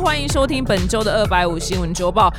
[0.00, 2.32] 欢迎收听本周的二百五新闻周报。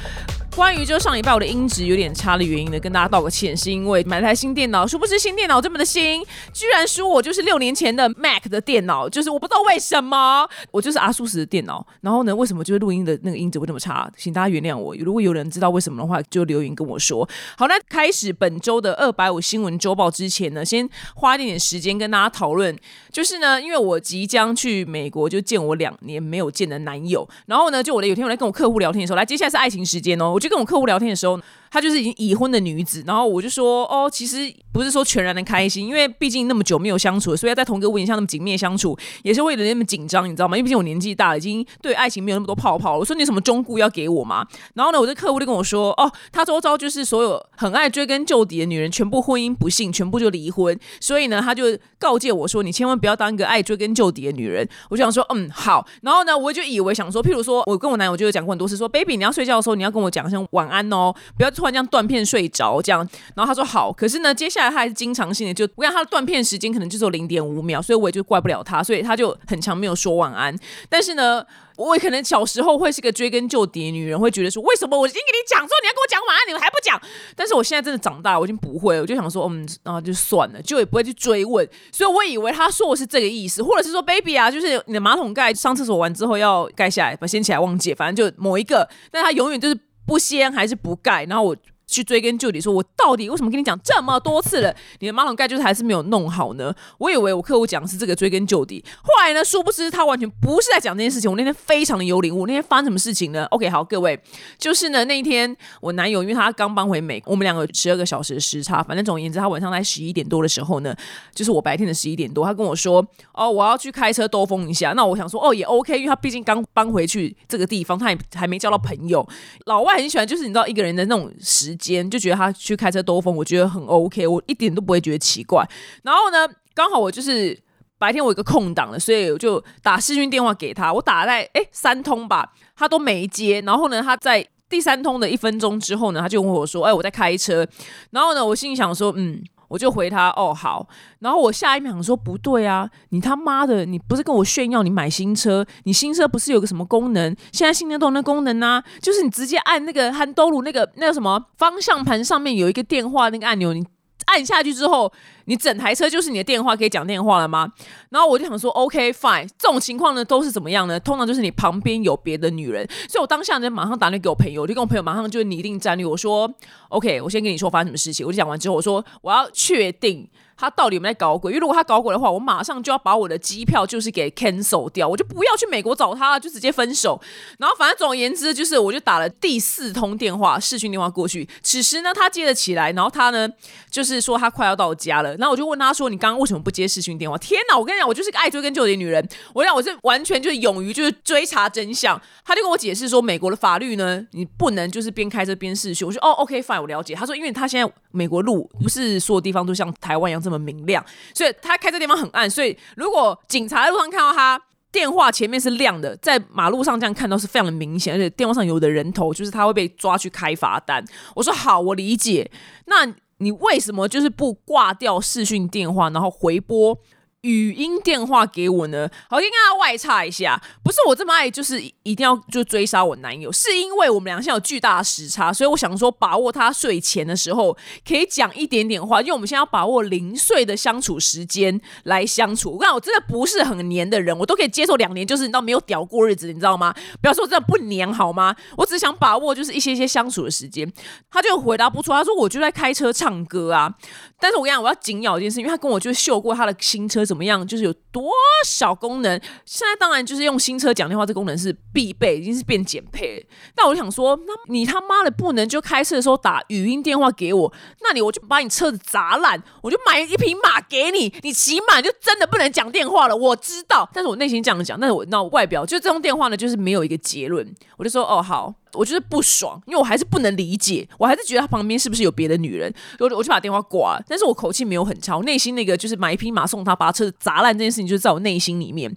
[0.55, 6.23] 关于就上礼拜我的音质有点差的原因呢，跟大家道个歉，是因为买了台新电脑，殊不知新电脑这么的新，
[6.53, 14.09] 居然说我就是六年前的 Mac 的电脑，就是我不知道为什么，我就是阿苏斯的电脑，然后呢，为什么就是录音的那个音质会这么差？
[14.15, 17.27] 请大家原谅我，如果有人知道为什么的话，就留言跟我说。
[17.57, 22.73] 好，那开始本周的二百五新闻周报之前呢，先花一点点时间跟大家讨论，
[23.11, 31.39] 就是呢，因为我即将去美国，就见我两年没有见的男友，然后呢，就我的有天我在跟我客户聊天的时候，来，接下来是爱情时间哦，我就跟我客户聊天的时候。
[31.75, 40.55] 她就是已经已婚的女子，然后我就说哦，其实不是说全然的开心，因为毕竟那么久没有相处，所以要在同一个屋檐下那么紧密相处，也是为了那么紧张，你知道吗？
[40.55, 42.99] 因为毕竟我年纪大了，已经对爱情没有那么多泡泡了。
[42.99, 44.47] 我说你什么忠固要给我吗？
[44.75, 50.79] 然后呢，我的客户就跟我说哦，他周遭就是所有很爱追根究底的女人，全部婚姻不幸，全部就离婚。
[51.01, 54.65] 所以呢，他就告诫我说，你千万不要当一个爱追根究底的女人。
[54.89, 62.45] 我就想说嗯好，然后呢，我就以为想说，譬如说我跟我男友就有讲过很多次，说 baby 你要睡觉的时候，你要跟我讲一声晚安哦，不要突然这样断片睡。
[62.55, 62.99] 着这样，
[63.35, 70.55] 然后他说好，可是呢，接下来他还是经常性的就，我讲他的断片时间可能就只有零点五秒，所以我也就怪不了他，所以他就很强没有说晚安。
[70.87, 71.43] 但是呢，
[71.75, 77.01] 我可能小时候会是个追根究底的女人，会觉得说，为什么我已经给你讲说你要跟我讲晚安，你们还不讲？
[77.35, 81.67] 但是我现在真的长大，我已经不会，我就想说，嗯，然后就算了，就也不会去追问。
[81.91, 91.57] 所以我以为他说的是这个意思，或者是说，baby 啊， 就是你的马桶盖上厕所完之后要盖下来，把掀起来忘记，反正就某一个，但他永远就是不掀还是不盖，然后我。
[91.87, 96.73] 去追根究底，说我到底为什么跟你讲这么多次了，你的马桶盖就是还是没有弄好呢？
[96.97, 101.29] 我以为我客户讲的是这个追根究底，后来呢，殊不知他完全不是在讲这件事情。
[101.29, 104.19] 我那天非常的有领悟，那天发生什么事情呢？OK，好，各位，
[104.57, 110.95] 就是呢那一天我男友因为他刚搬回美，我们两个十二个小时的时差，反正总而言之，他晚上在十一点多的时候呢，
[111.33, 114.93] 就是我白天的十一点多，他跟我说，哦，我要去开车兜风一下。
[114.93, 119.27] 那我想说，哦，也 OK，因为他毕竟刚搬回去这个地方，他也还没交到朋友。
[119.65, 122.51] 老外很喜欢，就是你知道一个人的那种时间，就觉得他。
[122.51, 125.67] 去开车兜风，我觉得很 OK，我一点都不会觉得奇怪。
[126.03, 127.55] 然后呢，刚好我就是
[127.97, 130.91] 白天我有个空档了，所以我就打视讯电话给他。
[130.91, 133.61] 我打在哎三通吧，他都没接。
[133.61, 137.67] 然后呢，他在第三通的一分钟之后呢，他就问我说：“哎，我在开车。”
[138.11, 139.43] 然后呢，我心里想说：“嗯。”
[139.75, 140.87] 我就回他哦好，
[141.19, 145.65] 然后我下一秒说不对啊，你他妈的，你不是跟我炫耀你买新车？
[145.83, 147.35] 你新车不是有个什么功能？
[147.51, 153.85] 现在新车都那功能呢，就是你直接按那个憨兜鲁那个那个什么方向盘上面有一个电话那个按钮，你。
[154.25, 155.11] 按下去之后，
[155.45, 157.71] 你整台车就是你的电话，可以讲电话了吗？
[158.09, 160.99] 然后我就想说，OK fine，这种情况呢都是怎么样呢？
[160.99, 166.51] 通常就是你旁边有别的女人，所以我当下呢马上打电话给我朋友，我就跟我朋友马上就拟定战略，我说
[166.89, 168.25] OK，我先跟你说发生什么事情。
[168.25, 170.27] 我就讲完之后，我说我要确定。
[170.57, 171.51] 他到底有没有在搞鬼？
[171.51, 177.19] 因为如果他搞鬼的话，我马上就要把我的机票就是给 cancel 掉，我就不要去美国找他了，就直接分手。
[177.59, 181.47] 然后反正总而言之，就是我就打了第四通电话，视讯电话过去。
[181.61, 183.49] 此时呢，他接了起来，然后他呢
[183.89, 185.35] 就是说他快要到家了。
[185.35, 187.77] 然后我就问他说：“你刚刚为什么不接视讯电话？”天哪！
[187.77, 189.27] 我跟你讲，我就是个爱追根究底的女人。
[189.53, 192.19] 我讲我是完全就是勇于就是追查真相。
[192.45, 196.07] 他就跟我解释说，美国的法律呢，你不能就是边开车边视讯。
[196.07, 204.61] 我说：“哦，OK fine，我了解。”他说：“因为他现在美国路不是所有地方都像台湾一样。”这么明亮，所以他开这地方很暗，所以如果警察在路上看到他
[204.91, 211.03] 电话前面是亮的，在马路上这样看到是非常的明显，而且电话上有的人头，就是他会被抓去开罚单。
[211.35, 212.49] 我说好，我理解。
[212.85, 213.05] 那
[213.39, 216.97] 你为什么就是不挂掉视讯电话，然后回拨？
[217.45, 220.59] 语音电话给我呢，好，先跟他外插一下。
[220.83, 232.71] 不是我这么爱，就是一定要就追杀我男友，是因为我们俩现在有巨大的时差，所以我想说把握他睡前的时候可以讲一点点话，因为我们现在要把握零碎的相处时间来相处。
[232.71, 236.91] 我讲我真的不是很黏的人，我都可以接受两年，就是你知道没有屌过日子，你知道吗？
[237.21, 238.55] 不要说真的不黏好吗？
[238.75, 240.91] 我只想把握就是一些些相处的时间。
[241.29, 243.93] 他就回答不出，他说我就在开车唱歌啊。
[244.39, 248.31] 但是我跟你讲，我要紧咬一件事，因为他跟我就秀过他的新车怎怎么样，就是有多
[248.65, 249.37] 少功能。
[249.65, 253.45] 现在当然就是用新车讲电话，这功能是必备，已经是变减配。
[253.75, 257.73] 但我就想说，那你他妈的不能就开车的时候打语音电话给我？
[257.99, 263.35] 那你我就把你车子砸烂，我就买一匹马给你，你起码就真的不能讲电话了。
[263.35, 267.69] 我知道，但是我内心这样讲，但是我那外表就这通电话呢，就是没有一个结论。
[267.97, 268.73] 我就说，哦好。
[268.95, 272.93] 我就是不爽，因为我还是不能理解，我还是觉得他旁边是不是有别的女人？
[273.19, 279.15] 我我就把电话挂了，但是我口气没有很差，我内心那个就是买一匹马送他，把车子砸烂这件事情，就是在我内心里面。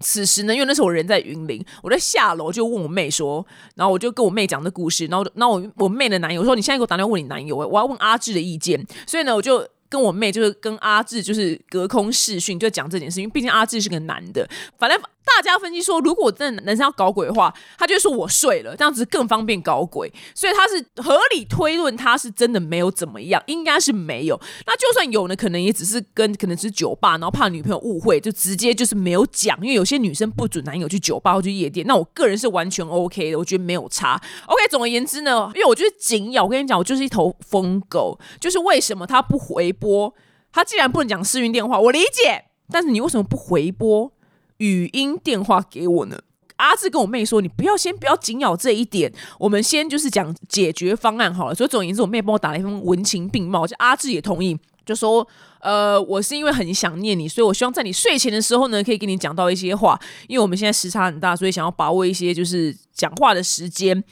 [0.00, 9.66] 此时呢，因为那时候我人在云林，我在下楼就问我妹说，然后我就跟我妹讲这故事，然后那我我妹的男友说，你现在给我打电话问你男友，我要问阿志的意见，所以呢，我就。
[9.94, 13.30] 跟我妹就是跟阿志就是隔空视讯，就讲这件事情。
[13.30, 14.44] 毕竟阿志是个男的，
[14.76, 20.12] 反正大家分析说，如果真的男生要搞鬼的话，他就说我睡了，这样子更方便搞鬼。
[20.34, 24.38] 所以他是合理推论，他是真的没有怎么样，应该是没有。
[24.66, 29.56] 那就算有呢，可能也只是跟 可能是酒吧，然后怕女朋友误会，就直接就是没有讲。
[29.62, 34.20] 因为有些女生不准男友去酒吧或去夜店，那我个人是完全 OK 的，我觉得没有差。
[34.46, 40.14] OK，总而言之呢，因为我就是紧咬，我跟你讲，我就是一头疯狗，就是为什么他不回拨？
[40.50, 44.10] 他既然不能讲视讯电话，我理解，但是你为什么不回拨？
[44.58, 46.18] 语音电话给我呢？
[46.56, 55.26] 阿志跟我妹说：“你不要先不要紧咬这一点，我们先就是讲解决方案好了。”所以总而言之，我妹帮我打了一封文情并茂，就阿志也同意，就说
[55.60, 60.00] ：“呃，我是因为很想念你，所以我希望在你睡前的时候呢，可以跟你讲到一些话。
[60.28, 64.02] 因为我们现在时差很大，所以想要把握一些就是讲话的时间。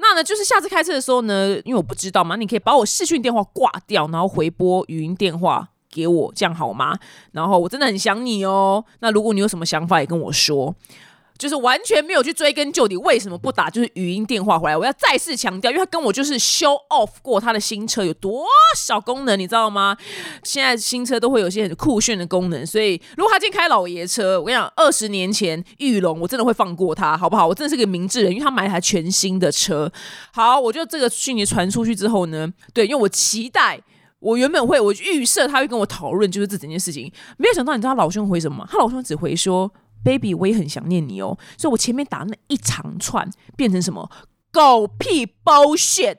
[0.00, 6.96] 那呢，就是下次开车的时候呢，因为我不知道嘛，你可以把我视讯电话挂掉，然后回拨语音电话。”给我这样好吗？
[7.32, 8.84] 然后我真的很想你哦。
[9.00, 10.72] 那如果你有什么想法，也跟我说。
[11.40, 14.76] 就是完全没有去追根究底，为什么不打就是语音电话回来？
[14.76, 18.44] 我要再次强调，因为他跟我就是 show off 过他的新车有多
[18.76, 19.96] 少功能，你知道吗？
[20.44, 27.48] 现在新车都会有些很酷炫的功能，所以如果他今天开老爷车，我跟你讲，二十年前玉龙我真的会放过他，好不好？
[27.48, 29.90] 我真的是个明智人，因为他买一台全新的车。
[30.32, 33.80] 好，我就这个讯息传出去之后呢，对，因为我期待。
[34.18, 38.68] 我原本会，我预设他会跟我讨论就是这整件事情，没有想到，你知道他老兄回什么吗？
[38.70, 39.72] 他老兄只回说
[40.04, 44.10] ：“baby，我也很想念你哦。”所以，我前面打那一长串变成什么
[44.50, 46.18] 狗屁 bullshit，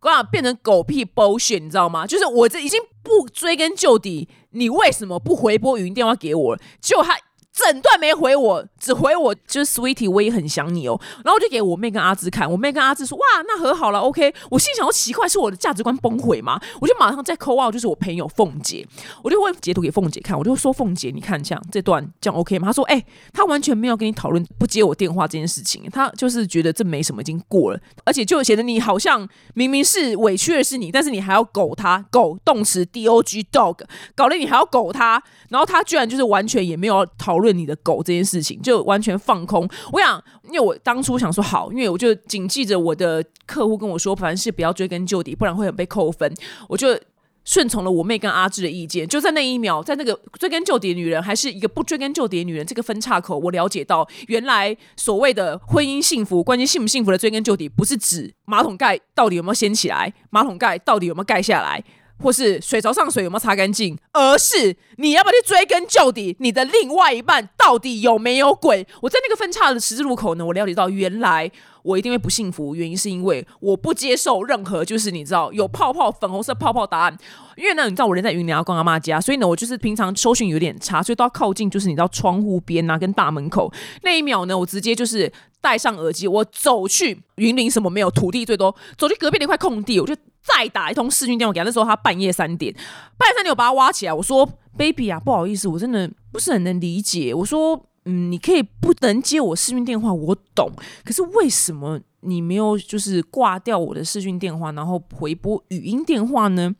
[0.00, 2.06] 哇变成狗屁 bullshit，你知道吗？
[2.06, 6.58] 就是我这已经不追根究底，你为什么不回拨语音电话给我？
[6.80, 7.18] 结果他。
[7.54, 11.00] 整段没回我，只回我就是 Sweetie，我也很想你哦。
[11.24, 16.60] 然后我就给我妹跟阿芝看，我妹跟阿芝说：“哇，那和好了，OK。”我心想：，奇怪，是我的价值观崩毁吗？
[16.80, 18.84] 我就马上再扣 out，就是我朋友凤姐，
[19.22, 23.00] 我就问截图给凤姐看，我就说：“凤姐，你看这样这段这样 OK 吗？”她说：“哎，
[23.32, 33.78] 她完全没有跟你讨论不接我电话这件事情，她就是觉得这没什么，已经过了，而且就显得你好像明明是委屈的是你，但是你还要狗他，狗动词 dog dog，
[34.16, 39.68] 搞得你还要狗他，然后他居然就是完全也没有讨论论你的。”狗这件事情就完全放空。
[39.92, 46.32] 我想，因为我当初想说好，因为我就谨记着我的客户跟我说，凡事不要追根究底，不然会很被扣分。
[46.66, 46.98] 我就
[47.44, 49.06] 顺从了我妹跟阿志的意见。
[49.06, 61.84] 就在那一秒，在那个追根究底的女人还是一个不追根究底的女人这个分岔口，我了解到，原来所谓的婚姻幸福，关于幸不幸福的追根究底，不是指马桶盖到底有没有掀起来，马桶盖到底有没有盖下来。
[62.24, 68.86] 或是水槽上水有没有擦干净，而是你要不要去追根究底，你的另外一半到底有没有鬼？
[69.02, 71.50] 我在那个分叉的十字路口呢，我了解到原来
[71.82, 77.18] 我一定会不幸福，原因是因为我不接受任何就是你知道有泡泡粉红色泡泡答案，
[77.56, 83.70] 因为呢你知道我人在云南要逛阿妈家，所以呢我就是平常收讯有点差，所以都要靠近就是你知道窗户边啊跟大门口
[84.02, 85.30] 那一秒呢，我直接就是
[85.64, 90.14] 戴上耳机，我走去云林什么没有土地最多，走去隔壁的一块空地，我就。
[90.46, 92.70] 再打一通视讯电话给他，那时候他半夜三点，
[93.16, 94.46] 半夜三点我把他挖起来，我说
[94.76, 100.70] ：“baby 啊，不好意思，我真的不是很能理解。”我说：“嗯，你可以不能接我视讯电话，我懂。
[101.02, 106.74] 可是为什么你没有就是挂掉我的视讯电话，然后回拨语音电话呢？”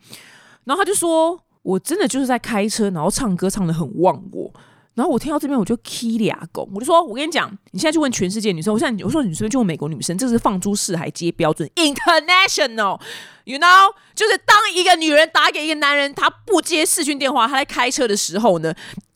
[0.64, 4.52] 然后他就说：“我真的就是在开车，然后唱歌唱的很忘我。”
[4.94, 18.72] 然后我听到这边，我就 key 俩狗，我就说：“我跟你讲，你现在去问全世界女生，我现在我说你随便去问美国女生，这是放诸四海皆标准，international，you know，就是当一个女人打给一个男人，他不接视讯电话，他在开车的时候呢，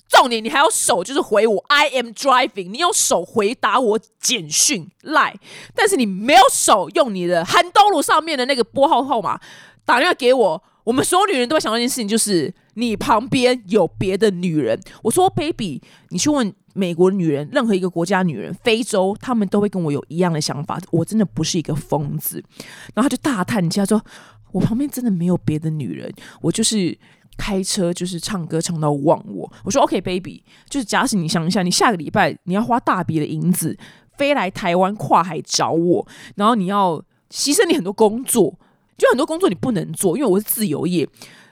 [0.08, 5.34] 重点你还要手就是回我 I am driving，你用手回答我简讯 lie，，
[5.76, 9.38] 但是你没有手用你的韩东路上面的那个拨号号码
[9.84, 14.80] 打电话给我。”我们所有女人都会想到一件事情，就是你旁边有别的女人。
[15.02, 20.80] 我说，baby，你去问美国女人，任何一个国家女人，非洲，她们都会跟我有一样的想法。
[20.90, 22.42] 我真的不是一个疯子。
[22.94, 24.02] 然后他就大叹气，他说
[24.50, 26.98] ：“我旁边真的没有别的女人，我就是
[27.36, 33.76] 开车，就是唱歌唱到忘我。”我说：“OK，baby，就是假使你想一下，你下个礼拜你要花大笔的银子
[34.16, 36.96] 飞来台湾跨海找我，然后你要
[37.28, 38.58] 牺牲你很多工作。”
[38.98, 41.08] 就很多工作你不能做，因为我是自由业。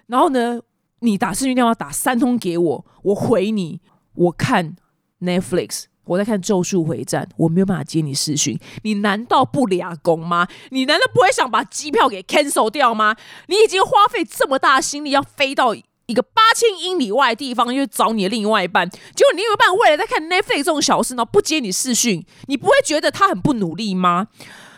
[0.09, 0.61] 然后呢，
[1.01, 3.81] 你打视讯电话打三通给我，我回你，
[4.15, 4.77] 我看
[5.21, 8.59] Netflix，我在看《咒术回战》，我没有办法接你视讯。
[8.83, 10.47] 你难道不俩工吗？
[10.71, 13.17] 你难道不会想把机票给 cancel 掉吗？
[13.47, 24.29] 你已经花费这么大心力要飞到一个八千英里外的地方，去找你的另外一半，结果你另一半为了在看 Netflix 这种小事，然后不接你视讯，你不会觉得他很不努力吗？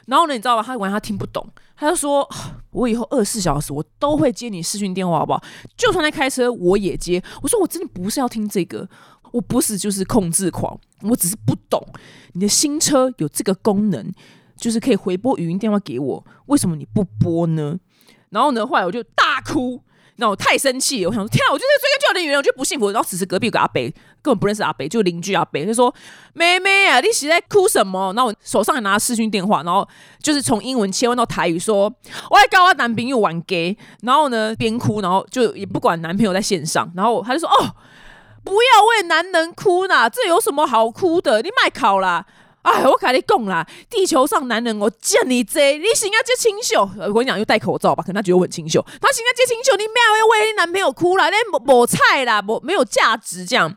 [0.06, 0.62] 然后呢，你知道吗？
[0.62, 1.46] 他完全听不懂。
[1.78, 2.28] 他就说
[2.72, 5.40] ：“我以后二十四小时我都会接你视讯电话，好不好？
[5.76, 7.22] 就算在开车我也接。
[7.40, 8.88] 我说我真的不是要听这个，
[9.30, 11.80] 我不是就是控制狂，我只是不懂
[12.32, 14.12] 你的新车有这个功能，
[14.56, 17.78] 就是可以回拨语音电话给我，为什么你不拨呢？
[18.30, 19.80] 然后呢，后来我就大哭。
[20.20, 22.90] 那我太生气，我想说天啊，我就是追根究底的女人，我就不幸福。
[22.90, 23.88] 然后此时隔壁有个阿北，
[24.20, 25.94] 根本不认识阿北，就邻居阿北，就说
[26.34, 29.88] ：“妹妹啊，你是在哭什么？”然后我手上还拿视讯电话，然后
[30.20, 31.84] 就是从英文切换到台语说
[32.30, 37.76] ：“我在跟我男朋友玩 gay。”然后呢边哭，然后就也不管男朋友在线上，然后他就说：“哦，
[38.42, 41.40] 不要为男人哭啦，这有什么好哭的？
[41.42, 42.26] 你卖考啦。”
[42.70, 46.88] 哎，我跟你讲啦，地球上男人我见你这，你应该接清秀。
[46.98, 48.80] 我跟你讲，又戴口罩吧，可能他觉得我很清秀。
[48.82, 53.74] 他应该接清秀，你不要为你男朋友哭了，那抹菜啦，抹没有价值这样。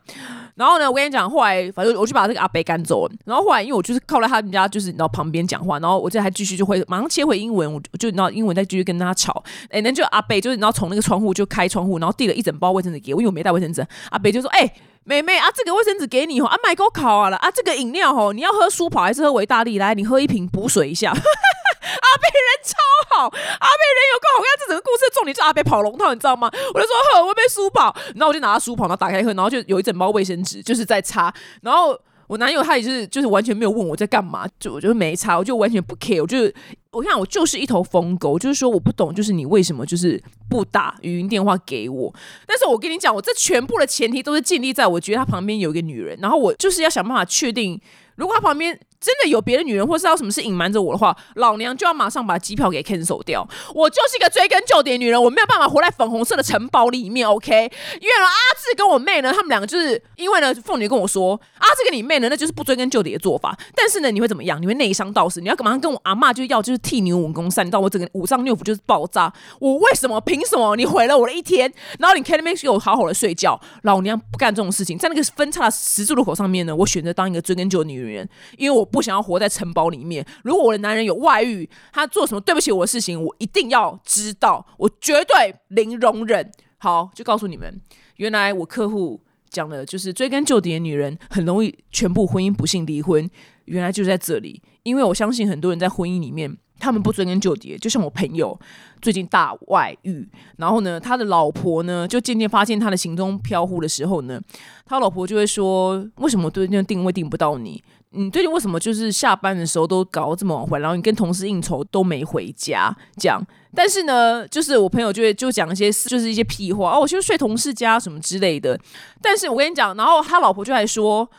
[0.55, 3.13] 然后呢，我跟你讲，后来反正我就把这个阿北赶走了。
[3.25, 9.43] 然后后来，因为我就是靠在他们家，就是然后旁边讲话，然后我这还继续就会马上切回英文，我就你知道英文再继续跟他吵。
[9.69, 13.85] 哎，那就阿北就是你知道从那个窗户就开窗户，然后递了一整包卫生纸给我，因为我没带卫生纸。
[14.09, 14.71] 阿北就说：“哎。”
[15.03, 19.79] 妹妹啊，这个卫生纸给你哦，啊，买够烤啊了啊，这个饮料哦，你要喝舒跑还是喝维大利？
[19.79, 21.11] 来，你喝一瓶补水一下。
[21.11, 22.77] 阿贝人超
[23.15, 24.45] 好，阿贝人有够好看。
[24.59, 26.49] 这整个故事的重点是阿贝跑龙套，你知道吗？
[26.73, 31.99] 我就说喝，我被舒跑，然后我就拿他舒跑，然后打开喝，然后就有一整包卫生纸，就是在擦，然后。
[32.27, 36.49] 我男友他也是，就是完全没有问我在干嘛，就我就没擦，我就完全不 care，我就
[36.91, 42.13] 我看我就是一头疯狗，就是说我不懂，就是你为什么就是不打语音电话给我？
[42.45, 47.79] 但是我跟你讲，我这全部的前提都是建立在我觉得他旁边有一个女人，然后我就是要想办法确定，
[48.15, 48.79] 如果他旁边。
[49.01, 53.45] 真的有别的女人，或是要什么事隐瞒着我的话，老娘就要马上把机票给 cancel 掉。
[53.73, 57.27] 我就是一个追根究底的女人，我没有办法活在粉红色的城堡里面。
[57.27, 63.57] OK，因为，阿志跟我妹呢，他们两个就是因为呢，凤女跟我说，阿志跟你妹呢，那就是不追根究底的做法。
[63.75, 64.61] 但是呢，你会怎么样？
[64.61, 65.41] 你会内伤到死。
[65.41, 65.75] 你要干嘛？
[65.79, 69.33] 跟我阿妈就要就是替你武功散，到我整个五脏六腑就是爆炸。
[69.59, 70.21] 我为什么？
[70.21, 70.75] 凭什么？
[70.75, 73.59] 你毁了我的一天，然后你 can make 给我好好的睡觉。
[73.81, 74.95] 老娘不干这种事情。
[74.97, 79.71] 在那个分叉十字路口上面呢，我选择当一个追根究底的女人，因为我不想要活在城。
[79.73, 86.51] 堡里面，如果我的男人有外遇，他做什么对不起我的事情，我一定要知道，我绝对零容忍。
[86.77, 87.79] 好，就告诉你们，
[88.17, 93.29] 原来我客户讲的就是追根究底的女人很容易全部婚姻不幸离婚，
[93.63, 94.61] 原来就在这里。
[94.83, 98.59] 因为我相信很多人在婚姻里面，他们不追根究底，就像我朋友
[99.01, 104.41] 最近大外遇，然后呢，他的老婆呢就渐渐发现他的行踪飘忽的时候呢，
[104.85, 107.81] 他老婆就会说：为什么对那定位定不到你？
[108.13, 112.93] 你最近为什么就是下班的时候都搞这么晚回来，然后你跟同事应酬都没回家？
[113.15, 113.41] 这样，
[113.73, 118.77] 但是呢，就是我朋友就就讲一些就是一些屁话哦，我就睡同事家什么之类的。
[119.21, 121.29] 但是我跟你讲，然后他老婆就还说，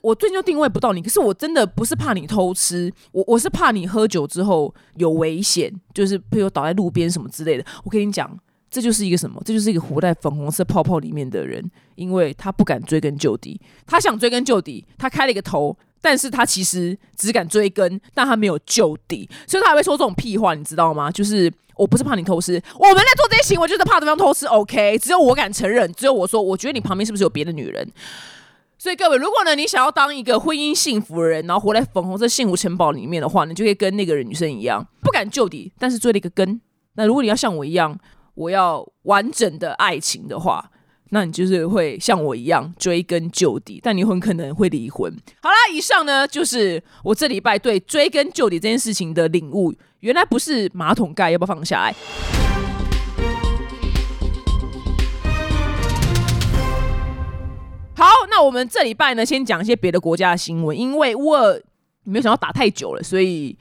[0.00, 7.64] 我最近就定位不到你，可是我真的不是怕你偷吃，我我是怕你喝酒之后有危险，就是譬如倒在路边什么之类的。
[7.84, 8.34] 我跟你讲，
[8.70, 9.42] 这就是一个什么？
[9.44, 15.76] 这就是一个活在粉红色泡泡里面的人，因为他不敢追根究底，他想追根究底，他开了一个头。
[16.04, 21.10] 但是他其实只敢追根，但他没有就底，所以他还会说这种屁话，你知道吗？
[21.10, 24.44] 就是我不是怕你偷吃，我们在做这些行为就是怕对方偷吃。
[24.44, 27.90] OK，只有我敢承认，只有我说，我觉得你旁边是不是有别的女人？
[28.76, 36.60] 所以各位，如果呢你想要当一个婚姻幸福的人，然后活在粉红色幸福城堡里面的话，你就可以跟那个女生一样，不敢就底，但是追了一个根。
[36.96, 37.98] 那如果你要像我一样，
[38.34, 40.70] 我要完整的爱情的话。
[41.14, 45.08] 那你就是会像我一样追根究底，但你很可能会离婚。
[45.40, 49.72] 好啦，以上呢就是我这礼拜对追根究底这件事情的领悟。
[50.00, 51.94] 原来不是马桶盖，要不要放下来？
[57.96, 61.60] 好，那我们这礼拜呢，先讲一些别的国家的新闻，因为我
[62.02, 63.56] 没有想到打太久了，所以。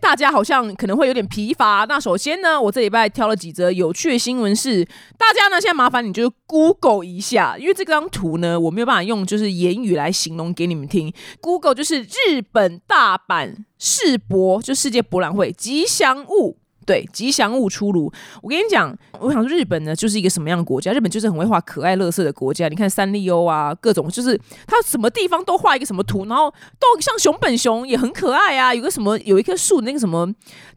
[0.00, 1.84] 大家好像可能会有点疲乏。
[1.88, 4.84] 那首先呢，我这礼拜挑了几则有趣的新闻，是
[5.16, 11.12] 大家呢现在麻烦你就是 Google 一下，因为这张图呢我没有办法用就是言语来形容给你们听。
[11.40, 16.57] Google 就是日本大阪世博，就世界博览会吉祥物。
[16.88, 18.10] 对，吉祥物出炉。
[18.42, 20.90] 我跟你讲，我想说日本呢，就是一个什么样的国家？
[20.90, 22.66] 日本就是很会画可爱乐色的国家。
[22.66, 28.74] 你看三丽鸥啊，各种就是它什么地方都画一个什么图，然后都像熊本熊也很可爱啊。
[28.74, 30.26] 有个什么有一棵树那个什么，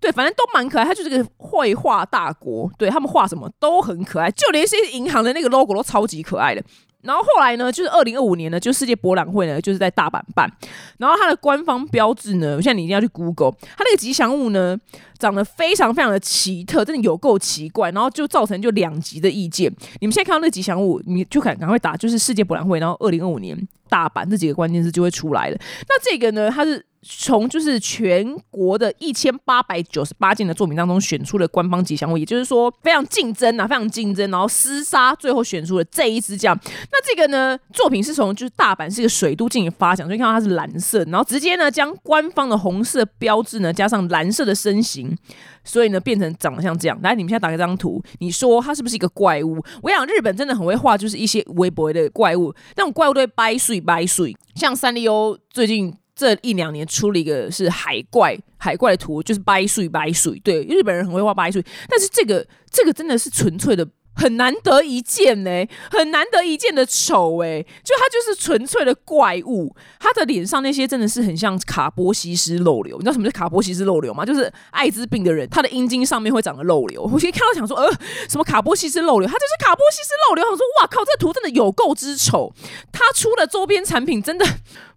[0.01, 0.83] 对，反正都蛮可爱。
[0.83, 6.61] 它就是个绘画大国，对他们画什么都很可爱，就连一些银行的那个 logo 都超级可爱的。
[7.03, 10.51] 然后后来呢，就是二零二五年呢，就世界博览会呢，就是在大阪办。
[10.97, 14.77] 然后它的官方标志呢，我现在你一定要去 Google，它那个吉祥物呢，
[15.17, 17.91] 长得非常非常的奇特，真的有够奇怪。
[17.91, 19.71] 然后就造成就两极的意见。
[19.99, 23.57] 你们现在看到那个吉祥物，你就赶赶快打，就是世界博览会，然后二零二五年
[23.91, 25.57] 大阪这几个关键字就会出来了。
[25.87, 26.83] 那这个呢，它是。
[27.03, 36.55] 从就是全国的一千八百九十八件的作品当中选出了官方吉祥物，也就是说非常竞争啊，非常竞争，然后厮杀，最后选出了这一支奖。
[36.63, 45.17] 那这个呢，作品是从就是大阪是一个水都进行发奖，所以看到它是蓝色，然后直接呢将官方的红色标志呢加上蓝色的身形，
[45.63, 46.95] 所以呢变成长得像这样。
[47.01, 49.59] 来，你们现在打开这张图，你说它是不是一个怪物？
[49.81, 55.93] 我想日本真的很会画，就是一些微博的怪物，那种怪物都会掰碎掰碎，像三丽鸥最近。
[56.13, 63.87] 这一两年出了一个是海怪，海怪的图就是掰碎掰碎，对，日本人很会画掰碎，但是这个这个真的是纯粹的。
[64.21, 65.49] 很难得一见呢，
[65.89, 72.97] 很难得一见的丑哎，就他就是纯粹的怪物，他的脸上那些真的是很像卡波西斯漏瘤。
[72.97, 74.23] 你知道什么是卡波西斯漏瘤吗？
[74.23, 77.01] 就是艾滋病的人，他的阴茎上面会长个漏瘤。
[77.11, 77.91] 我先看到想说，呃，
[78.29, 79.27] 什么卡波西斯漏瘤？
[79.27, 80.45] 他就是卡波西斯漏瘤。
[80.45, 82.53] 我想说，哇靠，这图真的有够之丑。
[82.91, 84.45] 他出的周边产品真的。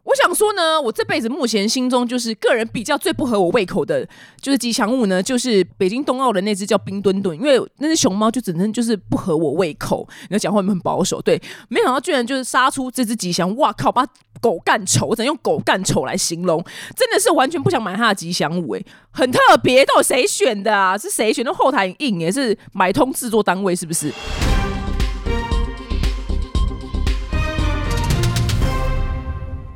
[0.05, 4.07] 我想说呢，我这辈子目前心中就是个人比较最不合我胃口的，
[4.39, 10.09] 就是吉祥物呢，就是北京冬奥的那只叫冰墩墩，因为那只熊猫就只能就是不合我胃口。
[10.23, 11.23] 你要讲话有没有很保守？
[11.23, 14.05] 对，没想到居然就是杀出这只吉祥，哇靠，把
[14.41, 16.61] 狗干丑，我只能用狗干丑来形容，
[16.97, 20.99] 真的是完全不想买它的吉祥物，哎，很特别，到底谁选的啊？
[20.99, 21.55] 是谁选的？
[21.55, 24.13] 后台硬也是买通制作单位是不是？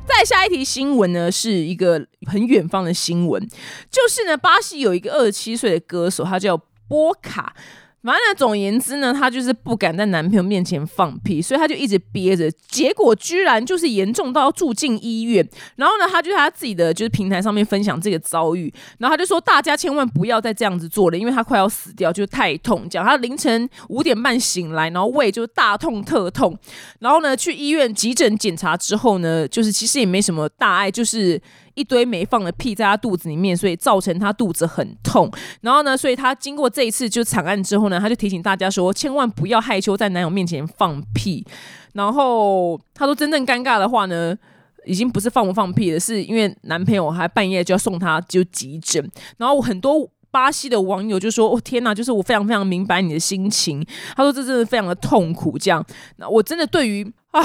[0.05, 3.41] 再下一题新闻呢，是一个很远方的新闻，
[3.89, 6.57] 就是呢，巴西有一个二十七岁的歌手，他叫
[6.89, 7.55] 波卡。
[8.01, 15.47] 反正总言之呢，她就是不敢在男朋友面前放屁，所以她就一直憋着，结果居然就是严重到要住进医院。
[15.75, 22.87] 然后呢，她就在她自己的就是平台上面分享这个遭遇，然后她就说大家千万不要再这样子做了，因为她快要死掉，就是太痛。
[22.89, 26.57] 讲她凌晨五点半醒来，然后胃就大痛特痛，
[26.99, 31.41] 然后呢去医院急诊检查之后呢，就是其实也没什么大碍，就是。
[31.79, 35.31] 一堆没放的屁在他肚子里面，所以造成他肚子很痛。
[35.61, 41.45] 然后呢，所以他经过这一次就惨案之后呢，他就提醒大家说，千万不要害羞在男友面前放屁。
[41.93, 44.37] 然后他说，真正尴尬的话呢，
[44.85, 49.09] 已经不是放不放屁了，是因为男朋友还半夜就要送他就急诊。
[49.37, 53.81] 然后我很多巴西的网友就说：“哦天哪，就是我非常非常明白你的心情。”
[54.17, 55.83] 他说：“这真的非常的痛苦。”这样，
[56.17, 57.41] 那我真的对于，唉，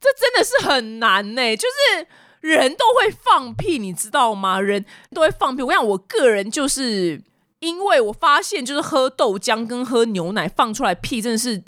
[0.00, 2.06] 这真的是很难呢，就是。
[2.40, 4.60] 人都会放屁，你知道吗？
[4.60, 5.62] 人都会放屁。
[5.62, 7.20] 我想，我个人就是
[7.58, 11.62] 因为我发现，就是喝豆浆跟喝牛奶放出来屁，真的是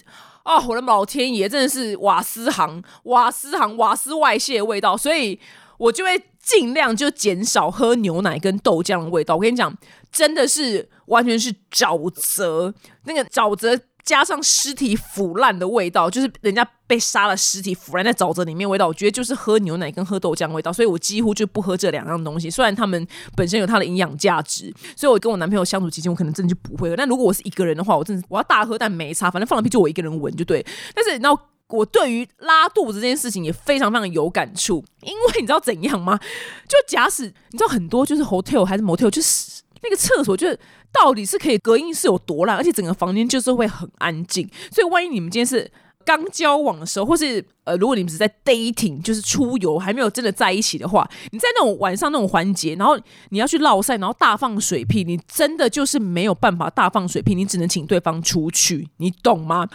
[0.44, 5.38] 啊，我的老天爷，真的是瓦斯行、瓦斯行、瓦斯外泄味道，所以
[5.78, 9.36] 我就会尽量就减少喝牛奶跟豆浆的味道。
[9.36, 9.76] 我跟你讲，
[10.12, 12.72] 真的是完全是沼泽，
[13.04, 13.78] 那个沼泽。
[14.04, 22.50] 加上尸体腐烂的味道，就是人家被杀了，尸体腐烂在沼泽里面味道，我觉得就是喝牛奶跟喝豆浆味道，所以我几乎就不喝这两样东西。
[22.50, 26.96] 虽然他们本身有它的营养价值，所以我跟我男朋友相处期间，我可能真的就不会喝。
[26.96, 30.64] 但如果我是一个人的话，我真的我要大喝，但没差，反正放了屁就我一个人闻就对。
[30.94, 36.18] 但是，然后我对于拉肚子这件事情也非常非常有感触，因为你知道怎样吗？
[36.66, 40.58] 就假使你知道很多就是 hotel 还是 motel，就是那个厕所就是。
[40.92, 44.44] 到底是可以隔音是有多烂，而且整个房间就是会很安静。
[44.72, 45.70] 所以万一你们今天是
[46.04, 59.68] 刚交往的时候，或是呃，如果你们只在 dating，就是出游还没有真的在一起的话，你在那种晚上那种环节，然后你要去落晒，然后大放水屁，你真的就是没有办法大放水屁，你只能请对方出去，你懂吗？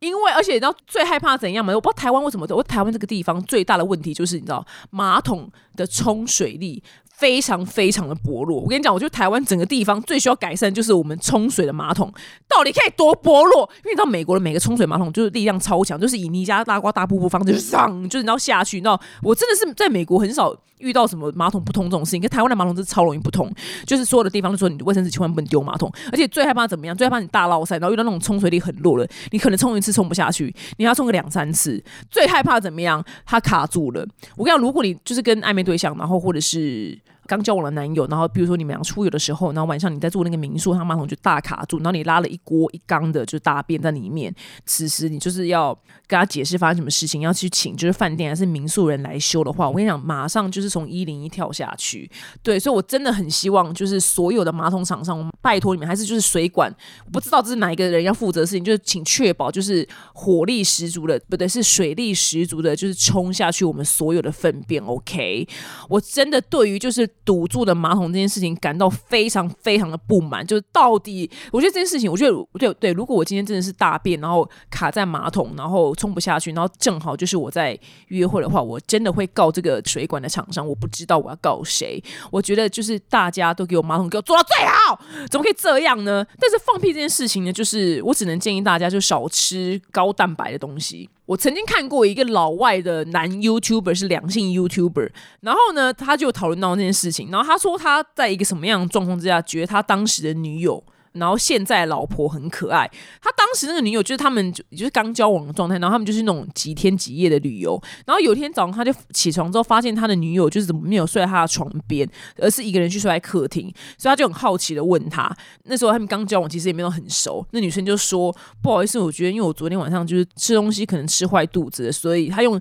[0.00, 1.72] 因为而且你知道最害怕怎样吗？
[1.74, 6.82] 我不知道台湾为什么，我台湾这个地方最大的问题就是你知道马桶的冲水力。
[7.22, 12.12] 非常非常的薄弱，我跟你讲，我觉得台湾整个地方最需要改善就是我们冲水的马桶
[12.48, 13.60] 到底可以多薄弱？
[13.84, 23.48] 因为你知道美国的每个冲水马桶就是力量超强，就是以尼加拉瓜大瀑布方式上，就是你要下去，你知道，我真的是在美国很少遇到什么马桶不通这种事情，跟台湾的马桶是超容易不通，
[23.86, 26.96] 就是所有的地方都说你卫生纸千万不能丢马桶，而且最害怕怎么样？
[26.96, 31.80] 最害怕你大捞塞，然后遇到那种冲水力很弱了，你可能冲一次冲不下去，你要冲个两三次，
[32.10, 33.04] 最害怕怎么样？
[33.24, 34.04] 它卡住了。
[34.36, 36.98] 我跟你讲，如果你就是跟暧昧对象，然后或者是。
[37.32, 44.34] 刚交往的男友，然后比如说你们俩出游的时候，然后晚上你在住那个民宿，他马桶就大卡住，然后你拉了一锅一缸的就大便在里面。
[44.66, 45.74] 此时你就是要
[46.06, 52.10] 跟他解释发生什么事情，要去请就是饭店还是民宿人来修的话，我跟你讲，马上就是从一零一跳下去。
[52.42, 56.70] 对，所以我真的很希望就是所有的马桶厂商，拜托你们，还是就是水管，
[57.10, 64.82] 不知道这是哪一个人要负责的事情，就是请确保就是火力十足的，不对，是水力十足的，就是冲下去我们所有的粪便。
[64.84, 65.48] OK，
[65.88, 70.46] 我真的对于就是堵住的马桶这件事情感到非常非常的不满。
[70.46, 80.66] 就是到底，我觉得这件事情，我觉得对对，如果我今天真的是大便，然后卡在马桶，然后冲不下去，然后正好就是我在约会的话，我真的会告这个水管的厂商。
[80.66, 82.02] 我不知道我要告谁。
[82.30, 86.24] 我觉得就是大家都给我马桶给我做到最好，怎么可以这样呢？
[86.40, 91.08] 但是放屁这件事情呢，就是我只能建议大家就少吃高蛋白的东西。
[91.26, 100.82] 我曾经看过一个老外的男 YouTuber 是两性 YouTuber，然后呢，他就讨论到那件事情，然后他说他在一个什么样的状况之下，觉得他当时的女友。
[101.12, 107.80] 然后现在老婆很可爱，他当时那个女友就是他们就就是刚交往的状态，然后他们就是那种几天几夜的旅游。
[108.06, 115.30] 然后有一天早上他就起床之后，发现他的女友就是怎么没有睡在他的床边，而是一个人去睡在客厅，所以他就很好奇的问他。
[115.64, 117.46] 那时候他们刚交往，其实也没有很熟。
[117.50, 122.60] 那女生就说：“不好意思，我觉得因为我昨天晚上就是吃东西可能吃坏肚子，所以他用。”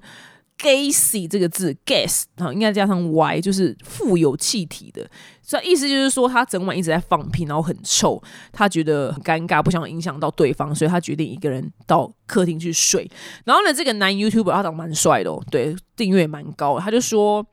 [0.61, 5.09] Gassy 这个字，gas 啊，应该加上 y，就是富有气体的，
[5.41, 8.21] 所以意思就是说他整晚一直在放屁，然后很臭，
[8.51, 13.09] 他觉得很尴尬，不想影响到对方，所以他决定一个人到客厅去睡。
[13.43, 17.43] 然后呢，这个男 YouTuber 他长得蛮帅的，哦，对，订阅蛮高，他就说，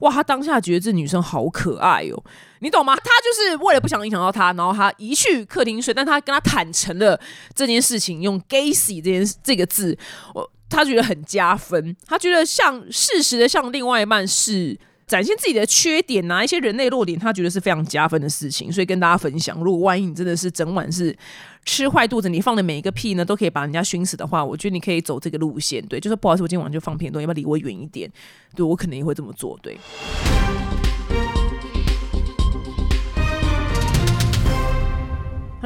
[0.00, 2.24] 哇，他当下觉得这女生好可爱哦，
[2.58, 2.96] 你懂吗？
[2.96, 7.20] 他就是为了不想影响到他，然后他一去客厅睡，但他跟他坦诚了
[7.54, 9.96] 这件事情，用 gassy 这件这个字，
[10.34, 10.50] 我。
[10.68, 19.58] 他觉得很加分，他觉得像适时的向另外一半是展现自己的缺点呐，一些人类弱点，他觉得是非常加分的事情，所以跟大家分享。
[19.62, 21.16] 如果万一你真的是整晚是
[21.64, 28.10] 吃坏肚子，你放的每一个屁呢都可以把人家熏死的话，我觉得你可以走这个路线，对，就是不好意思，我今天晚上就放屁，多，要不要离我远一点？
[28.56, 29.78] 对我可能也会这么做，对。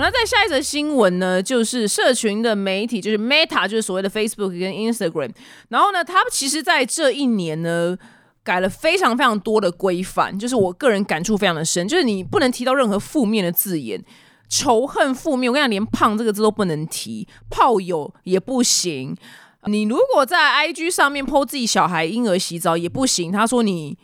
[0.00, 5.30] 那在下一则新闻呢，就是社群的媒体，就是 Meta，就是所谓的 Facebook 跟 Instagram。
[5.68, 7.96] 然后呢，他们其实在这一年呢，
[8.42, 14.02] 改了非常非常多的规范，就是我个人感触非常的深，就是你不能提到任何负面的字眼，
[14.48, 15.50] 仇恨、负面。
[15.50, 19.16] 我跟你讲，连胖这个字都不能提，炮友也不行。
[19.66, 23.30] 你如果在 IG 上面 po 自己小孩婴儿洗澡也不行。
[23.30, 23.98] 他说你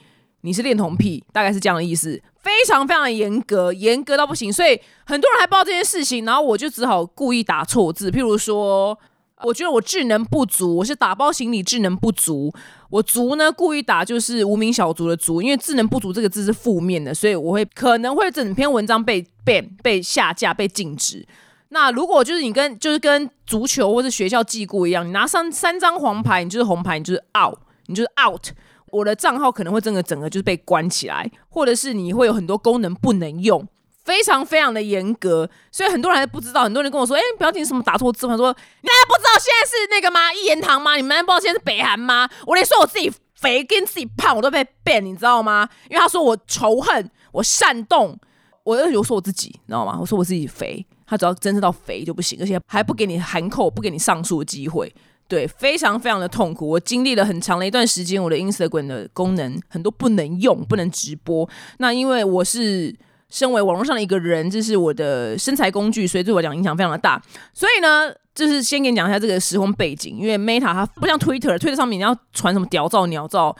[0.47, 2.23] 你是恋童癖，大概是这样的意思。
[2.39, 8.97] 非常非常严格，严格到不行，所以很多人还不知道这件事情，然后我就只好故意打错字，譬如说，
[9.43, 12.55] 我觉得我智能不足，我是打包行李智能不足，
[12.91, 21.27] 我足呢故意打就是无名小卒的足，因为智能不足这个字是负面的，所以我会可能会整篇文章被 ban 被下架被禁止。
[21.71, 28.51] 那如果就是你跟就是跟足球或者学校记过一样，你拿上三张黄牌，你就是红牌，你就是 out，你就是 out。
[28.97, 33.67] 我的账号可能会整个整个就是被关起来，或者是你会有很多功能不能用，
[34.05, 36.65] 非常非常的严格，所以很多人还不知道。
[36.65, 40.33] 很多人跟我说：“哎，不要听什么打错字。”他说：“你难道不知道现在是那个吗？
[40.33, 40.97] 一言堂吗？
[40.97, 45.69] 你们难道不知道现在是北韩吗？”我连说我自己肥跟自己胖我都被 ban，你知道吗？
[45.91, 48.19] 因为他说我仇恨，我煽动，
[48.65, 49.99] 我又有说我自己，你知道吗？
[50.01, 54.91] 我说我自己肥，他只要真正到肥就不行，而且还不给你含扣，不给你上诉的机会。
[55.29, 56.69] 对，非常非常的痛苦。
[56.69, 61.49] 我经历了很长的一段时间，我的 Instagram 的功能很多不能用，不能直播。
[61.79, 62.95] 那因为我是
[63.29, 67.21] 身为网络上的一个人，这是我的身材工具，所以对我讲影响非常的大。
[67.53, 70.17] 所以呢，就是先给你讲一下这个时空背景。
[70.17, 73.57] 因为 Meta 它不像 Twitter，Twitter 上面你要传什么屌照、鸟照。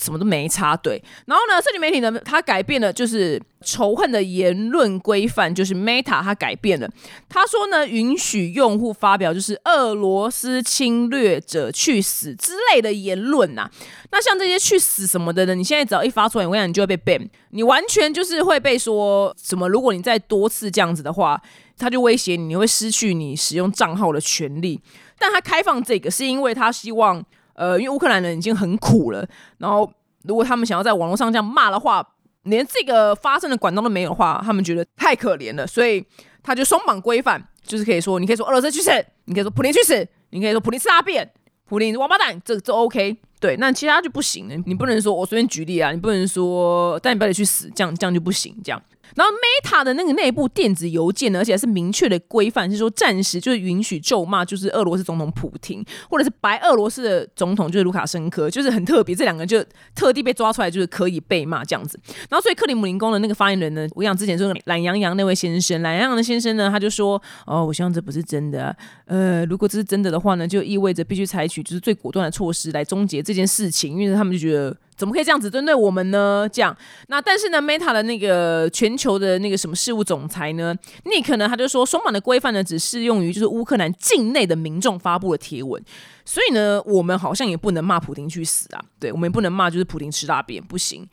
[0.00, 6.88] 什么都没插对，然后呢，社群媒体呢，它改变了，就是仇恨的言论规范，就是 Meta 它改变了，
[7.28, 13.68] 他说呢，允许用户发表就是俄罗斯侵略者去死之类的言论呐。
[14.12, 15.54] 那像这些去死什么的呢？
[15.54, 19.68] 你现在只要一发出来，我跟你讲，你就会被 ban，你完全就是会被说什么？
[19.68, 21.40] 如果你再多次这样子的话，
[21.76, 24.80] 他就威胁你，你会失去你使用账号的权利。
[25.18, 27.24] 但他开放这个，是因为他希望。
[27.58, 29.26] 呃，因为乌克兰人已经很苦了，
[29.58, 29.92] 然后
[30.22, 32.06] 如果他们想要在网络上这样骂的话，
[32.44, 36.04] 连这个发声的管道都没有的话，他们觉得太可怜了，所以
[36.40, 38.90] 他就松绑规范，就是可以说，你可以说俄罗斯去死，
[39.24, 41.28] 你可以说普林去死，你可以说普林是大便，
[41.64, 48.80] 普林王八蛋，这这 OK，对，那其他就不行了，你不能说我随便举例啊，你不能说，但你不得去死，这样这样就不行，这样。
[49.14, 61.98] 然后 Meta 的那个内部电子邮件呢，而且还是明确的规范，是说暂时就是允许咒骂，就是俄罗斯总统普京，或者是白俄罗斯的总统就是卢卡申科，就是很特别，这两个就特地被抓出来，就是可以被骂这样子。
[62.28, 74.76] 然后所以克里姆林宫的那个发言人呢，我讲之前说懒洋洋那位先生，懒洋洋的先生呢，他就说，哦，我希望这不是真的，呃，如果这是真的的话呢，就意味着必须采取就是最果断的措施来终结这件事情，因为他们就觉得。
[74.98, 76.46] 怎么可以这样子针对我们呢？
[76.52, 85.80] 这样，那但是呢，Meta 的那个全球的那个什么事务总裁呢，Nick 呢，他就说，双版的规范呢，只适用于就是乌克兰境内的民众发布的贴文，
[86.24, 91.08] 所以呢，我们好像也不能骂普京去死啊，对，我们也不能骂就是普京吃大便，不行。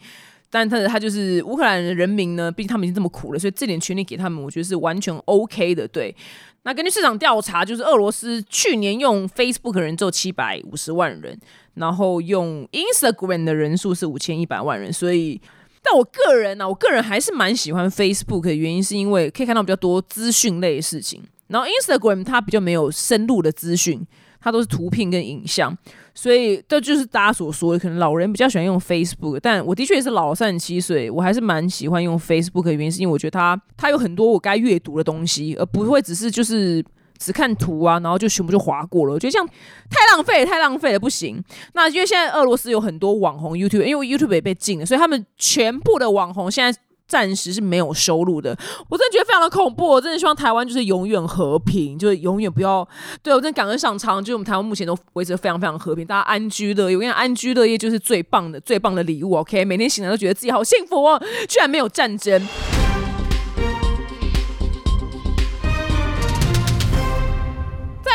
[0.56, 5.86] 但他他就是乌克兰人民呢，毕竟他们已经这么苦了，所以这点权利给他们，我觉得是完全 OK 的。
[5.86, 6.16] 对，
[6.64, 11.38] 那根据市场调查，就是俄罗斯去年用 Facebook 人只有七百五十万人，
[11.74, 14.94] 然后用 Instagram 的人数是五千一百万人。
[14.94, 15.42] 所以，
[15.84, 24.08] 但我个人呢，我个人还是蛮喜欢 Facebook 的原因，是因为可以看到比较多资讯类的事情，然后 Instagram 它比较没有深入的资讯。
[24.40, 25.76] 它都是图片跟影像，
[26.16, 36.84] 所以这就是大家所说的，可能老人比较喜欢用 Facebook，但我的确也是老三十七岁，我还是蛮喜欢用 Facebook 的原因，是因为我觉得它它有很多我该阅读的东西，而不会只是就是
[37.20, 39.14] 只看图啊，然后就全部就划过了。
[39.14, 39.48] 我觉得这样
[39.90, 41.44] 太浪费，太浪费了，不行。
[41.74, 46.80] 那因为现在俄罗斯有很多网红 YouTube，因为 YouTube 也被禁了，所以他们全部的网红现在。
[47.08, 48.58] 暂时是没有收入的，
[48.90, 49.88] 我真的觉得非常的恐怖。
[49.88, 52.88] 我真的希望台湾就是永远和平，就是永远不要
[53.22, 56.96] 对我真的感恩上苍，就是我们台湾目前都维持的非常非常和平，大家安居乐业。
[56.96, 59.36] 我跟你讲，安居乐业就是最棒的、最棒的礼物。
[59.36, 62.42] OK，每天醒来都觉得自己好幸福哦，居然没有战争。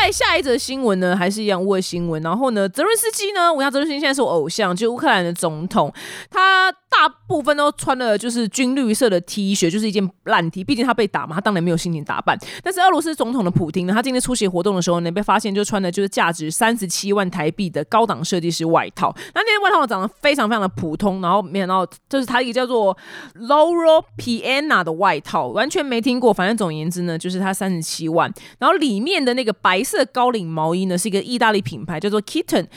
[0.01, 2.21] 在下一则新闻呢，还是一样乌尔新闻。
[2.23, 5.93] 然后呢，泽伦斯基呢，我想泽伦斯基现在是我偶像，就乌克兰的总统，
[6.29, 6.73] 他。
[6.91, 10.61] 大部分都穿了就是军绿色的 T 恤，就是一件烂 T。
[10.61, 12.37] 毕竟他被打嘛，他当然没有心情打扮。
[12.61, 19.15] 但是俄罗斯总统的普京呢，他今天出席活动的时候呢，被发现就穿的就是价值三十七万台币的高档设计师外套。
[19.33, 22.95] 那那件外套长得非常非常的普通，然后没想到就是他一个叫做
[23.35, 26.33] Loro Piana 的外套，完全没听过。
[26.33, 28.29] 反正总而言之呢，就是他三十七万。
[28.59, 32.67] 然后里面的那个白色色高领毛衣呢，是一个意大利品牌，叫做 Kitten，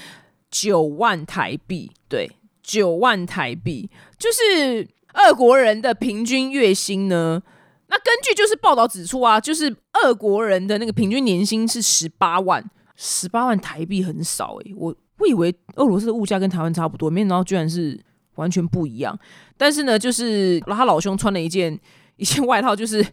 [0.50, 1.92] 九万台币。
[2.09, 2.29] 对。
[2.66, 7.42] 九万台币，就是俄国人的平均月薪呢？
[7.88, 12.64] 那根据就是报道指出啊，就是俄国人的那个平均年薪是十八万，
[12.96, 14.72] 十八万台币很少诶。
[14.79, 18.00] 我我以为俄罗斯的物价跟台湾差不多，没想到居然是
[18.37, 19.14] 完全不一样。
[19.59, 21.79] 但是呢，就是他老兄穿了一件
[22.16, 23.07] 一件外套，就是。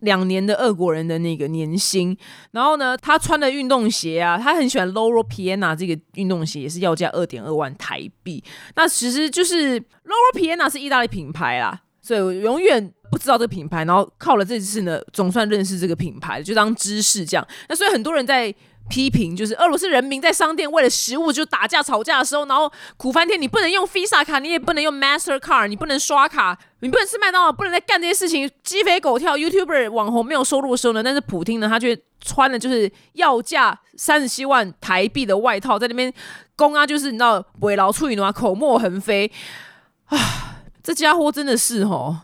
[0.00, 2.16] 两年的俄国人的那个年薪，
[2.52, 8.42] 然后呢，他穿的运动鞋啊，他很喜欢 Loro Piana 这个运动鞋，也是要价二点二万台币。
[8.76, 17.46] 那其实就是 Loro Piana 是意大利品牌啦，所以永远不知道这个品牌，然后靠了这次呢，总算认识这个品牌，就当知识这样。
[17.68, 18.52] 那所以很多人在。
[18.86, 23.40] 批评就是俄罗斯人民在商店为了食物就打架吵架的时候，然后苦翻天。
[23.40, 29.38] 你不能用 Visa 卡，你也不能用 Master Card，你不能刷卡，你不能吃麦当劳，不能再干这些事情，鸡飞狗跳。
[29.38, 36.12] YouTuber 网红没有收入的时候呢，但是普京呢，他却穿的就是要价三十七万台币的外套，在那边
[36.54, 39.32] 攻啊，就是你知道围劳处理的话，口沫横飞
[40.08, 40.18] 啊，
[40.82, 42.20] 这家伙真的是哦。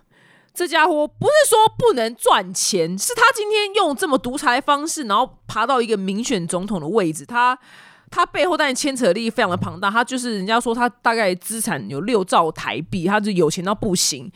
[0.60, 7.58] 这家伙不是说不能赚钱，是他今天用这么独裁方式，然后爬到一个民选总统的位置，他
[8.10, 14.30] 他背后当然牵扯力非常的庞大，他就是人家说他大概资产有六兆台币，他就有钱到不行，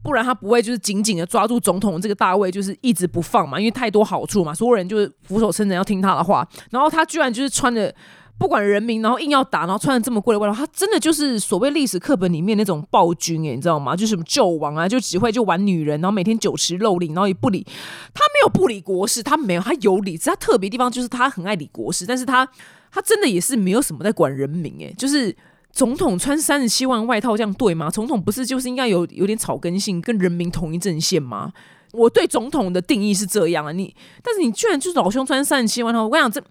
[0.00, 7.92] 不然他不会就是紧紧的抓住总统这个大位，就是一直不放嘛，因为太多好处嘛，所有人就是俯首称臣要听他的话，然后他居然就是穿着。
[8.36, 13.94] 不管人民，然后硬要打，然后穿的这么贵的外套，他真的就是所谓历史课本里面那种暴君哎，你知道吗？
[13.94, 17.64] 就是什么纣王啊，就只会就玩女人，然后每天酒池肉林，然后也不理
[18.12, 22.46] 他没有不理国事，他没有，他有理，他特别地方就是他很爱理国事，但是他
[22.90, 25.34] 他真的也是没有什么在管人民哎，就是
[25.72, 27.88] 总统穿三十七万外套这样对吗？
[27.88, 31.52] 总统不是就是应该有有点草根性，跟人民同一阵线吗？
[31.92, 36.42] 我对总统的定义是这样啊，你但是你居然就是老兄穿三十七万套，我跟你讲这。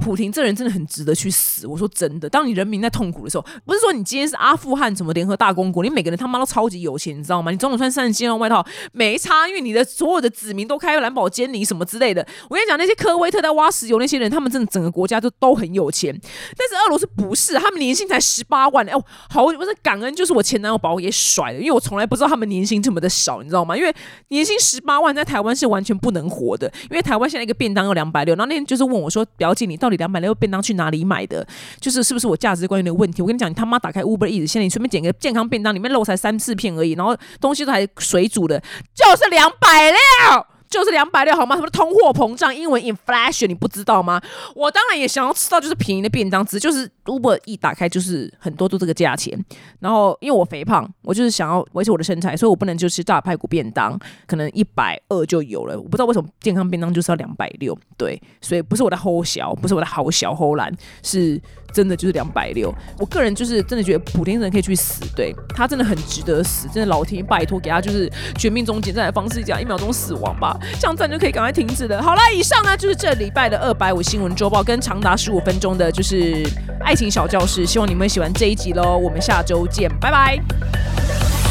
[0.00, 1.66] 普廷这人真的很值得去死。
[1.66, 7.50] 我说真的，当你人民在痛苦的时候，不是说你今天是阿富汗什么联合大公国，你每个人他妈都超级有钱，你知道吗？
[7.50, 12.26] 你总统穿三十七万外套没差，因为你的所有的子民都开蓝宝坚尼什么之类的。
[12.48, 16.18] 我跟你讲，那些科威特在挖石油那些人，他们真的整个国家就都很有钱。
[16.56, 18.88] 但是俄罗斯不是，他们年薪才十八万。
[18.88, 18.92] 哎，
[19.28, 23.76] 好，我是感恩，就是我前男友把我给甩了，因为我从来不知道他们年薪这么的少，你知道吗？
[23.76, 23.94] 因为
[24.28, 28.34] 年薪十八万在台湾是完全不能活的，因为台湾现在一个便当要两百六。
[28.34, 29.73] 然后那天就是问我说，表姐你。
[29.74, 31.46] 你到底两百六便当去哪里买的？
[31.80, 33.20] 就是是不是我价值观有点问题？
[33.20, 38.62] 我跟你讲，你他妈打开 Uber Eats，现在你随便点个健康便当，里面肉才三四片而已，然后东西都还水煮的，
[38.94, 40.46] 就是两百六。
[40.74, 41.54] 就是两百六好吗？
[41.54, 42.54] 什么通货膨胀？
[42.54, 44.20] 英文 inflation 你不知道吗？
[44.56, 49.32] 我当然也想要吃到就是便宜的便当，只就是 Uber 一打开就是很多都这个价钱。
[49.78, 55.78] 然后因为我肥胖，我就是想要维持我的身材，所以我不能就吃大排骨便当，可能一百二就有了。
[55.78, 61.40] 我不知道为什么健康便当就是要两百六，对，所以不是我的齁小，不是我的好小齁懒，是
[61.74, 62.72] 真的就是两百六。
[62.98, 72.00] 我个人就是真的觉得普天人可以去死，对他真的很值得死，真的老天拜托给他就是绝命终结战的方式，讲一秒钟死亡吧，这样战就可以赶快停止了。
[72.00, 76.42] 好了，以上呢就是这礼拜的二百五新闻周报，跟长达十五分钟的就是
[76.80, 78.96] 爱情小教室，希望你们喜欢这一集喽。
[78.96, 81.43] 我们下周见，拜拜。